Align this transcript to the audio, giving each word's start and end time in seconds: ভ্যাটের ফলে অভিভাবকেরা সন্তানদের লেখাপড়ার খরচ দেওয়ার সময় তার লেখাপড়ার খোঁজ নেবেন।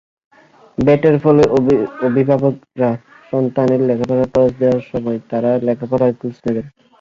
ভ্যাটের 0.77 1.15
ফলে 1.23 1.43
অভিভাবকেরা 2.07 2.89
সন্তানদের 3.31 3.81
লেখাপড়ার 3.89 4.27
খরচ 4.33 4.51
দেওয়ার 4.61 4.83
সময় 4.91 5.17
তার 5.29 5.43
লেখাপড়ার 5.67 6.11
খোঁজ 6.19 6.35
নেবেন। 6.45 6.65